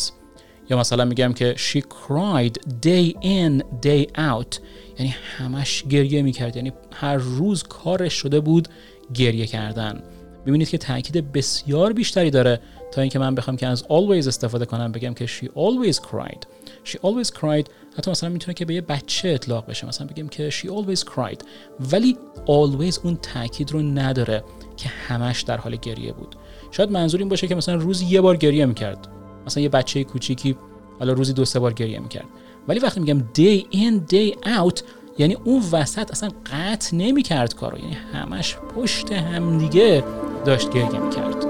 یا 0.70 0.78
مثلا 0.78 1.04
میگم 1.04 1.32
که 1.32 1.54
she 1.54 1.78
cried 1.78 2.52
day 2.86 3.12
in 3.22 3.62
day 3.86 4.06
out. 4.16 4.58
یعنی 4.98 5.14
همش 5.36 5.84
گریه 5.90 6.22
می‌کرد. 6.22 6.56
یعنی 6.56 6.72
هر 6.92 7.16
روز 7.16 7.62
کارش 7.62 8.12
شده 8.12 8.40
بود 8.40 8.68
گریه 9.14 9.46
کردن. 9.46 10.02
ببینید 10.46 10.68
که 10.68 10.78
تاکید 10.78 11.32
بسیار 11.32 11.92
بیشتری 11.92 12.30
داره 12.30 12.60
تا 12.92 13.00
اینکه 13.00 13.18
من 13.18 13.34
بخوام 13.34 13.56
که 13.56 13.66
از 13.66 13.82
always 13.82 14.26
استفاده 14.26 14.66
کنم 14.66 14.92
بگم 14.92 15.14
که 15.14 15.26
she 15.26 15.44
always 15.44 15.96
cried. 15.96 16.42
She 16.84 16.96
always 16.96 17.30
cried. 17.40 17.66
حتی 17.98 18.10
مثلا 18.10 18.30
می‌تونه 18.30 18.54
که 18.54 18.64
به 18.64 18.74
یه 18.74 18.80
بچه 18.80 19.28
اطلاق 19.28 19.66
بشه. 19.66 19.86
مثلا 19.86 20.06
بگیم 20.06 20.28
که 20.28 20.50
she 20.50 20.66
always 20.66 21.00
cried. 21.00 21.44
ولی 21.92 22.16
always 22.46 22.98
اون 23.04 23.16
تاکید 23.16 23.72
رو 23.72 23.82
نداره 23.82 24.44
که 24.76 24.88
همش 24.88 25.42
در 25.42 25.56
حال 25.56 25.76
گریه 25.76 26.12
بود. 26.12 26.36
شاید 26.70 26.90
منظور 26.90 27.20
این 27.20 27.28
باشه 27.28 27.46
که 27.46 27.54
مثلا 27.54 27.74
روزی 27.74 28.06
یه 28.06 28.20
بار 28.20 28.36
گریه 28.36 28.66
می‌کرد. 28.66 29.17
مثلا 29.48 29.62
یه 29.62 29.68
بچه 29.68 30.04
کوچیکی 30.04 30.56
حالا 30.98 31.12
روزی 31.12 31.32
دو 31.32 31.44
سه 31.44 31.58
بار 31.58 31.72
گریه 31.72 31.98
می‌کرد. 31.98 32.26
ولی 32.68 32.78
وقتی 32.78 33.00
میگم 33.00 33.20
day 33.20 33.62
in 33.74 34.12
day 34.14 34.48
out 34.48 34.82
یعنی 35.18 35.34
اون 35.34 35.62
وسط 35.72 36.10
اصلا 36.10 36.30
قطع 36.52 36.96
نمی‌کرد 36.96 37.54
کارو. 37.54 37.78
یعنی 37.78 37.92
همش 37.92 38.56
پشت 38.76 39.12
همدیگه 39.12 40.04
داشت 40.44 40.70
گریه 40.70 40.98
می‌کرد. 40.98 41.46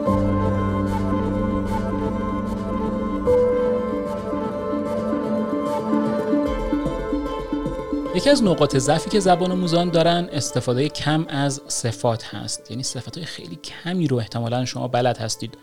یکی 8.14 8.30
از 8.30 8.44
نقاط 8.44 8.76
ضعفی 8.76 9.10
که 9.10 9.20
زبان 9.20 9.54
موزان 9.54 9.90
دارن 9.90 10.28
استفاده 10.32 10.88
کم 10.88 11.26
از 11.28 11.60
صفات 11.68 12.24
هست. 12.24 12.70
یعنی 12.70 12.82
صفات 12.82 13.16
های 13.16 13.26
خیلی 13.26 13.56
کمی 13.56 14.08
رو 14.08 14.16
احتمالا 14.16 14.64
شما 14.64 14.88
بلد 14.88 15.18
هستید. 15.18 15.58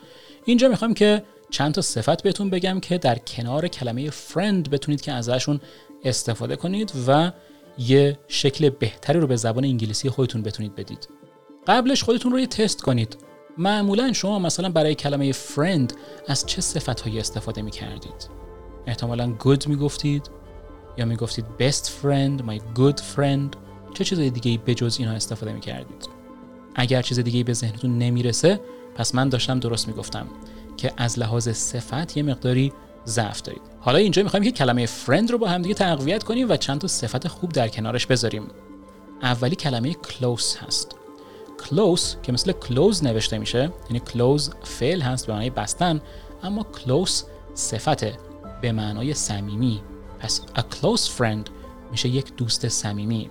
اینجا 0.46 0.68
می‌خوام 0.68 0.94
که 0.94 1.24
چند 1.50 1.74
تا 1.74 1.82
صفت 1.82 2.24
بهتون 2.24 2.50
بگم 2.50 2.80
که 2.80 2.98
در 2.98 3.18
کنار 3.18 3.68
کلمه 3.68 4.10
friend 4.10 4.70
بتونید 4.72 5.02
که 5.02 5.12
ازشون 5.12 5.60
استفاده 6.04 6.56
کنید 6.56 6.92
و 7.08 7.32
یه 7.78 8.20
شکل 8.28 8.70
بهتری 8.70 9.20
رو 9.20 9.28
به 9.28 9.36
زبان 9.36 9.64
انگلیسی 9.66 10.10
خودتون 10.10 10.42
بتونید 10.42 10.76
بدید. 10.76 11.10
قبلش 11.68 12.04
خودتون 12.04 12.32
رو 12.32 12.40
یه 12.40 12.48
تست 12.48 12.82
کنید. 12.82 13.18
معمولا 13.58 14.14
شما 14.14 14.40
مثلا 14.40 14.70
برای 14.70 14.96
کلمه 14.96 15.32
friend 15.32 15.94
از 16.28 16.46
چه 16.46 16.62
صفت 16.62 17.02
هایی 17.02 17.20
استفاده 17.20 17.62
می 17.62 17.72
کردید 17.72 18.30
احتمالا 18.88 19.36
good 19.40 19.68
می 19.68 19.76
گفتید 19.76 20.30
یا 20.98 21.06
می 21.06 21.16
گفتید 21.16 21.46
best 21.60 21.86
friend 21.86 22.42
my 22.42 22.60
good 22.80 23.00
friend. 23.16 23.58
چه 23.94 24.04
چیزای 24.04 24.30
دیگه 24.30 24.62
به 24.66 24.76
جز 24.76 24.96
اینها 25.00 25.16
استفاده 25.16 25.54
می 25.54 25.60
کردید 25.62 26.10
اگر 26.76 27.02
چیز 27.02 27.20
دیگه 27.20 27.44
به 27.44 27.54
ذهنتون 27.54 27.98
نمی‌رسه 27.98 28.60
پس 28.96 29.16
من 29.16 29.30
داشتم 29.30 29.60
درست 29.60 29.88
می‌گفتم. 29.88 30.28
که 30.78 30.94
از 30.98 31.20
لحاظ 31.20 31.50
صفت 31.50 32.18
یه 32.18 32.24
مقداری 32.24 32.74
ضعف 33.08 33.42
دارید. 33.42 33.62
حالا 33.80 33.98
اینجا 33.98 34.24
می‌خوایم 34.24 34.44
که 34.44 34.52
کلمه 34.52 34.86
friend 34.86 35.32
رو 35.32 35.38
با 35.38 35.48
هم 35.48 35.62
دیگه 35.62 35.76
تقویت 35.76 36.24
کنیم 36.24 36.50
و 36.50 36.58
چند 36.58 36.82
تا 36.82 36.88
صفت 36.88 37.28
خوب 37.28 37.52
در 37.52 37.68
کنارش 37.68 38.06
بذاریم. 38.06 38.48
اولی 39.22 39.56
کلمه 39.56 39.94
close 39.94 40.58
هست. 40.58 40.96
Close 41.60 42.02
که 42.24 42.32
مثل 42.32 42.52
close 42.52 43.04
نوشته 43.04 43.38
میشه 43.38 43.72
یعنی 43.90 44.02
close 44.06 44.42
فعل 44.64 45.02
هست 45.02 45.28
به 45.28 45.34
معنای 45.34 45.50
بستن 45.50 46.02
اما 46.44 46.66
close 46.74 47.12
صفت 47.54 48.04
به 48.62 48.72
معنای 48.72 49.14
صمیمی. 49.14 49.82
پس 50.20 50.42
a 50.56 50.60
close 50.60 51.02
friend 51.20 51.50
میشه 51.92 52.10
یک 52.10 52.36
دوست 52.36 52.68
صمیمی. 52.68 53.30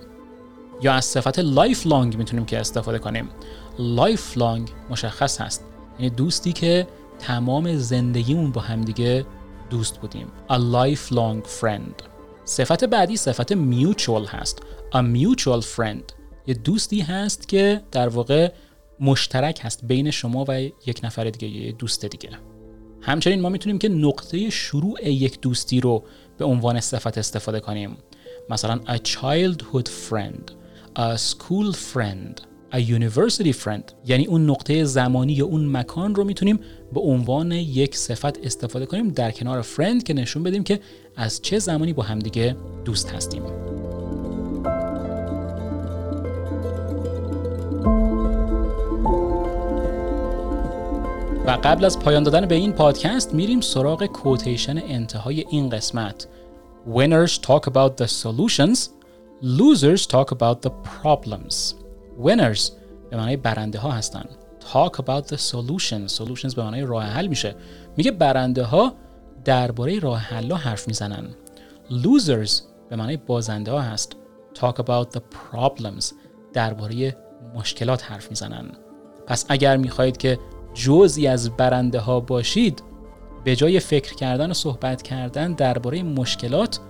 یا 0.83 0.93
از 0.93 1.05
صفت 1.05 1.41
lifelong 1.41 2.17
می‌تونیم 2.17 2.45
که 2.45 2.61
استفاده 2.61 2.99
کنیم. 2.99 3.29
Lifelong 3.79 4.71
مشخص 4.91 5.41
هست. 5.41 5.65
یعنی 5.99 6.11
دوستی 6.11 6.53
که 6.53 6.87
تمام 7.19 7.77
زندگیمون 7.77 8.53
با 8.53 8.61
همدیگه 8.61 9.27
دوست 9.71 9.99
بودیم. 9.99 10.27
A 10.49 10.55
lifelong 10.55 11.49
friend. 11.61 12.05
صفت 12.45 12.85
بعدی 12.85 13.17
صفت 13.17 13.55
mutual 13.55 14.29
هست. 14.29 14.63
A 14.95 14.99
mutual 14.99 15.63
friend. 15.77 16.13
یه 16.47 16.55
دوستی 16.55 17.01
هست 17.01 17.49
که 17.49 17.83
در 17.93 18.09
واقع 18.09 18.53
مشترک 19.01 19.61
هست 19.63 19.85
بین 19.85 20.11
شما 20.11 20.45
و 20.49 20.61
یک 20.61 21.01
نفر 21.05 21.25
دیگه 21.25 21.49
یه 21.49 21.73
دوست 21.73 22.05
دیگه. 22.05 22.31
همچنین 23.01 23.41
ما 23.41 23.49
می‌تونیم 23.49 23.79
که 23.79 23.89
نقطه 23.89 24.51
شروع 24.51 25.09
یک 25.09 25.41
دوستی 25.41 25.81
رو 25.81 26.05
به 26.39 26.45
عنوان 26.45 26.81
صفت 26.81 27.19
استفاده 27.19 27.61
کنیم. 27.61 27.97
مثلا 28.51 28.81
a 28.87 28.97
childhood 28.97 29.89
friend 29.89 30.53
a 30.99 31.17
school 31.17 31.75
friend. 31.95 32.54
A 32.75 32.77
university 32.77 33.53
friend. 33.53 33.93
یعنی 34.07 34.27
اون 34.27 34.51
نقطه 34.51 34.85
زمانی 34.85 35.33
یا 35.33 35.47
اون 35.47 35.77
مکان 35.77 36.15
رو 36.15 36.25
می‌تونیم 36.25 36.61
به 36.93 37.01
عنوان 37.01 37.53
یک 37.53 37.97
صفت 37.97 38.47
استفاده 38.47 38.87
کنیم 38.87 39.09
در 39.09 39.31
کنار 39.31 39.63
friend 39.63 40.03
که 40.03 40.15
نشون 40.15 40.43
بدیم 40.43 40.65
که 40.65 40.81
از 41.17 41.43
چه 41.43 41.59
زمانی 41.59 41.93
با 41.93 42.03
همدیگه 42.03 42.57
دوست 42.85 43.11
هستیم. 43.11 43.43
و 51.47 51.51
قبل 51.51 51.85
از 51.85 51.99
پایان 51.99 52.23
دادن 52.23 52.47
به 52.47 52.55
این 52.55 52.73
پادکست 52.73 53.35
میریم 53.35 53.61
سراغ 53.61 54.07
کوتیشن 54.07 54.79
انتهای 54.79 55.45
این 55.51 55.69
قسمت. 55.69 56.27
Winners 56.95 57.39
talk 57.39 57.67
about 57.67 57.97
the 57.97 58.07
solutions 58.07 58.79
Losers 59.43 60.07
talk 60.07 60.31
about 60.31 60.63
the 60.63 60.71
problems. 60.71 61.84
Winners 62.23 62.71
به 63.11 63.17
معنای 63.17 63.37
برنده 63.37 63.79
ها 63.79 63.91
هستن. 63.91 64.25
Talk 64.73 64.93
about 64.97 65.27
the 65.29 65.37
solutions. 65.37 66.17
Solutions 66.17 66.55
به 66.55 66.63
معنای 66.63 66.83
راه 66.83 67.05
حل 67.05 67.27
میشه. 67.27 67.55
میگه 67.97 68.11
برنده 68.11 68.63
ها 68.63 68.95
درباره 69.45 69.99
راه 69.99 70.19
حل 70.19 70.53
حرف 70.53 70.89
می‌زنن. 70.89 71.27
Losers 71.91 72.63
به 72.91 72.97
معنای 72.97 73.17
بازنده 73.17 73.71
ها 73.71 73.81
هست. 73.81 74.17
Talk 74.55 74.75
about 74.75 75.17
the 75.17 75.21
problems. 75.21 76.13
درباره 76.53 77.17
مشکلات 77.55 78.05
حرف 78.05 78.31
می‌زنن. 78.31 78.71
پس 79.27 79.45
اگر 79.49 79.77
می‌خواهید 79.77 80.17
که 80.17 80.39
جزی 80.75 81.27
از 81.27 81.51
برنده 81.51 82.01
ها 82.01 82.21
باشید 82.21 82.83
به 83.45 83.57
جای 83.57 83.81
فکر 83.81 84.15
کردن 84.15 84.51
و 84.51 84.55
صحبت 84.55 85.03
کردن 85.03 85.53
درباره 85.53 86.03
مشکلات 86.03 86.81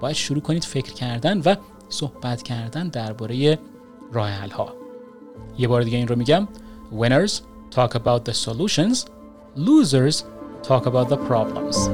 باید 0.00 0.16
شروع 0.16 0.42
کنید 0.42 0.64
فکر 0.64 0.92
کردن 0.92 1.40
و 1.40 1.54
صحبت 1.88 2.42
کردن 2.42 2.88
درباره 2.88 3.58
راه 4.12 4.28
حل 4.28 4.50
ها 4.50 4.74
یه 5.58 5.68
بار 5.68 5.82
دیگه 5.82 5.98
این 5.98 6.08
رو 6.08 6.16
میگم. 6.16 6.48
Winners 7.00 7.32
talk 7.70 7.94
about 7.94 8.24
the 8.24 8.34
solutions, 8.34 9.06
losers 9.56 10.16
talk 10.68 10.86
about 10.86 11.08
the 11.08 11.18
problems. 11.28 11.90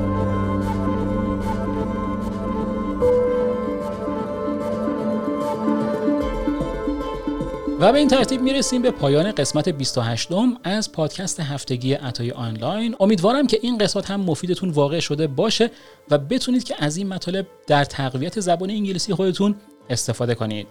و 7.80 7.92
به 7.92 7.98
این 7.98 8.08
ترتیب 8.08 8.42
می‌رسیم 8.42 8.82
به 8.82 8.90
پایان 8.90 9.32
قسمت 9.32 9.68
28 9.68 10.32
م 10.32 10.56
از 10.64 10.92
پادکست 10.92 11.40
هفتگی 11.40 11.92
عطای 11.92 12.30
آنلاین. 12.30 12.96
امیدوارم 13.00 13.46
که 13.46 13.58
این 13.62 13.78
قسمت 13.78 14.10
هم 14.10 14.20
مفیدتون 14.20 14.70
واقع 14.70 15.00
شده 15.00 15.26
باشه 15.26 15.70
و 16.10 16.18
بتونید 16.18 16.64
که 16.64 16.74
از 16.78 16.96
این 16.96 17.08
مطالب 17.08 17.46
در 17.66 17.84
تقویت 17.84 18.40
زبان 18.40 18.70
انگلیسی 18.70 19.14
خودتون 19.14 19.54
استفاده 19.90 20.34
کنید. 20.34 20.66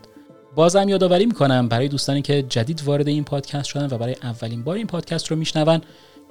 بازم 0.56 0.90
یادآوری 0.90 1.26
می‌کنم 1.26 1.68
برای 1.68 1.88
دوستانی 1.88 2.22
که 2.22 2.44
جدید 2.44 2.84
وارد 2.86 3.08
این 3.08 3.24
پادکست 3.24 3.66
شدن 3.66 3.88
و 3.92 3.98
برای 3.98 4.16
اولین 4.24 4.64
بار 4.64 4.76
این 4.76 4.88
پادکست 4.88 5.28
رو 5.28 5.36
میشنون 5.36 5.82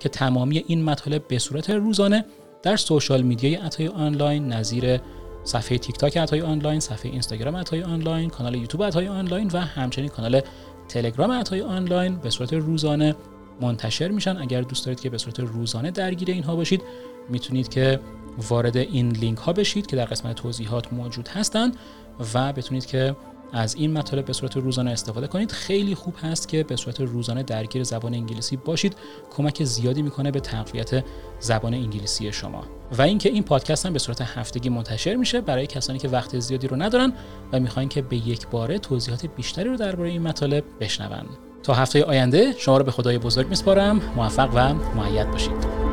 که 0.01 0.09
تمامی 0.09 0.65
این 0.67 0.85
مطالب 0.85 1.29
به 1.29 1.39
صورت 1.39 1.71
روزانه 1.71 2.25
در 2.63 2.77
social 2.77 3.23
media 3.23 3.49
ی 3.49 3.55
عطای 3.55 3.89
آنلاین 3.89 4.53
نظیر 4.53 5.01
صفحه 5.45 5.79
تیک 5.79 5.97
تاک 5.97 6.17
عطای 6.17 6.41
آنلاین، 6.41 6.81
صفحه 6.81 7.11
اینستاگرام 7.11 7.57
عطای 7.57 7.83
آنلاین، 7.83 8.31
کانال 8.31 8.55
یوتیوب 8.55 8.85
عطای 8.85 9.09
آنلاین 9.09 9.51
و 9.53 9.59
همچنین 9.59 10.09
کانال 10.09 10.41
تلگرام 10.89 11.33
عطای 11.33 11.61
آنلاین 11.61 12.17
به 12.17 12.31
صورت 12.31 12.53
روزانه 12.53 13.15
منتشر 13.61 14.09
میشن. 14.09 14.37
اگر 14.37 14.61
دوست 14.61 14.85
دارید 14.85 15.01
که 15.01 15.11
به 15.11 15.19
صورت 15.19 15.41
روزانه 15.41 15.91
درگیر 15.91 16.31
اینها 16.31 16.57
باشید 16.57 16.83
می‌تونید 17.29 17.69
که 17.69 18.01
وارد 18.49 18.77
این 18.77 19.11
لینک 19.11 19.39
ها 19.39 19.53
بشید 19.53 19.87
که 19.87 19.97
در 19.97 20.05
قسمت 20.05 20.37
توضیحات 20.37 20.93
موجود 20.93 21.29
هستند 21.29 21.77
و 22.35 22.53
بتونید 22.53 22.87
که 22.87 23.17
از 23.53 23.75
این 23.75 23.93
مطالب 23.93 24.25
به 24.25 24.33
صورت 24.33 24.57
روزانه 24.57 24.91
استفاده 24.91 25.27
کنید. 25.27 25.53
خیلی 25.53 25.95
خوب 25.95 26.15
هست 26.23 26.49
که 26.49 26.65
به 26.65 26.77
صورت 26.77 27.01
روزانه 27.01 27.43
درگیر 27.43 27.85
زبان 27.85 28.15
انگلیسی 28.15 28.57
باشید. 28.57 28.97
کمک 29.37 29.65
زیادی 29.65 30.03
می‌کنه 30.03 30.31
به 30.31 30.41
تقویت 30.41 31.05
زبان 31.41 31.75
انگلیسی 31.75 32.33
شما. 32.33 32.65
و 32.99 33.03
اینکه 33.03 33.29
این 33.29 33.43
پادکست 33.43 33.87
هم 33.87 33.93
به 33.93 33.99
صورت 33.99 34.21
هفتگی 34.21 34.69
منتشر 34.69 35.15
میشه 35.15 35.41
برای 35.41 35.67
کسانی 35.67 35.99
که 35.99 36.09
وقت 36.09 36.39
زیادی 36.39 36.69
رو 36.69 36.77
ندارن 36.77 37.13
و 37.53 37.61
می‌خواین 37.61 37.89
که 37.89 38.03
به 38.03 38.17
یک 38.17 38.49
باره 38.49 38.79
توضیحات 38.79 39.27
بیشتری 39.27 39.69
رو 39.69 39.77
درباره 39.77 40.11
این 40.11 40.23
مطالب 40.23 40.65
بشنون. 40.81 41.27
تا 41.63 41.75
هفته 41.75 42.05
آینده 42.05 42.55
شما 42.59 42.79
رو 42.79 42.85
به 42.85 42.91
خدای 42.91 43.19
بزرگ 43.19 43.49
میسپارم. 43.49 44.01
موفق 44.17 44.51
و 44.55 44.75
معید 44.75 45.31
باشید. 45.31 45.88